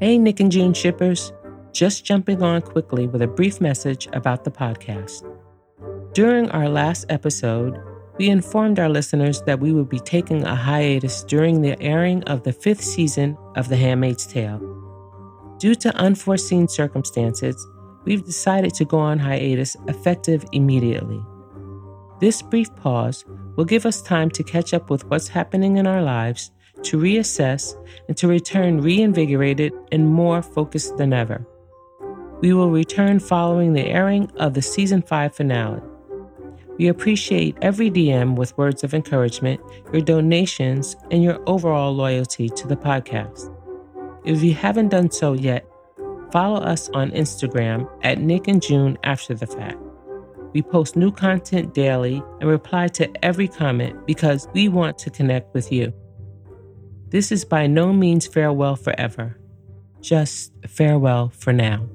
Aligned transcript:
Hey, 0.00 0.18
Nick 0.18 0.40
and 0.40 0.50
June 0.50 0.74
shippers. 0.74 1.32
Just 1.72 2.04
jumping 2.04 2.42
on 2.42 2.62
quickly 2.62 3.06
with 3.06 3.22
a 3.22 3.28
brief 3.28 3.60
message 3.60 4.08
about 4.12 4.42
the 4.42 4.50
podcast. 4.50 5.22
During 6.12 6.50
our 6.50 6.68
last 6.68 7.06
episode, 7.10 7.80
we 8.18 8.28
informed 8.28 8.80
our 8.80 8.88
listeners 8.88 9.42
that 9.42 9.60
we 9.60 9.72
would 9.72 9.88
be 9.88 10.00
taking 10.00 10.42
a 10.42 10.56
hiatus 10.56 11.22
during 11.22 11.60
the 11.60 11.80
airing 11.80 12.24
of 12.24 12.42
the 12.42 12.52
fifth 12.52 12.82
season 12.82 13.38
of 13.54 13.68
The 13.68 13.76
Handmaid's 13.76 14.26
Tale. 14.26 14.58
Due 15.60 15.76
to 15.76 15.96
unforeseen 15.96 16.66
circumstances, 16.66 17.56
we've 18.04 18.24
decided 18.24 18.74
to 18.74 18.84
go 18.84 18.98
on 18.98 19.20
hiatus 19.20 19.76
effective 19.86 20.44
immediately. 20.50 21.22
This 22.20 22.42
brief 22.42 22.74
pause 22.74 23.24
will 23.54 23.64
give 23.64 23.86
us 23.86 24.02
time 24.02 24.30
to 24.30 24.42
catch 24.42 24.74
up 24.74 24.90
with 24.90 25.04
what's 25.06 25.28
happening 25.28 25.76
in 25.76 25.86
our 25.86 26.02
lives, 26.02 26.50
to 26.84 26.98
reassess, 26.98 27.74
and 28.08 28.16
to 28.16 28.28
return 28.28 28.80
reinvigorated 28.80 29.72
and 29.92 30.08
more 30.08 30.42
focused 30.42 30.96
than 30.96 31.12
ever. 31.12 31.46
We 32.40 32.52
will 32.52 32.70
return 32.70 33.20
following 33.20 33.72
the 33.72 33.86
airing 33.86 34.30
of 34.36 34.54
the 34.54 34.62
season 34.62 35.02
5 35.02 35.34
finale. 35.34 35.80
We 36.78 36.88
appreciate 36.88 37.56
every 37.62 37.90
DM 37.90 38.36
with 38.36 38.56
words 38.58 38.82
of 38.82 38.94
encouragement, 38.94 39.60
your 39.92 40.02
donations, 40.02 40.96
and 41.10 41.22
your 41.22 41.40
overall 41.46 41.94
loyalty 41.94 42.48
to 42.48 42.66
the 42.66 42.76
podcast. 42.76 43.54
If 44.24 44.42
you 44.42 44.54
haven't 44.54 44.88
done 44.88 45.10
so 45.10 45.34
yet, 45.34 45.66
follow 46.32 46.60
us 46.60 46.88
on 46.90 47.12
Instagram 47.12 47.88
at 48.02 48.18
Nick 48.18 48.48
and 48.48 48.60
June 48.60 48.98
After 49.04 49.34
the 49.34 49.46
Fact. 49.46 49.78
We 50.52 50.62
post 50.62 50.96
new 50.96 51.12
content 51.12 51.74
daily 51.74 52.22
and 52.40 52.48
reply 52.48 52.88
to 52.88 53.24
every 53.24 53.48
comment 53.48 54.06
because 54.06 54.48
we 54.52 54.68
want 54.68 54.98
to 54.98 55.10
connect 55.10 55.54
with 55.54 55.70
you. 55.70 55.92
This 57.14 57.30
is 57.30 57.44
by 57.44 57.68
no 57.68 57.92
means 57.92 58.26
farewell 58.26 58.74
forever, 58.74 59.38
just 60.00 60.50
farewell 60.66 61.28
for 61.28 61.52
now. 61.52 61.86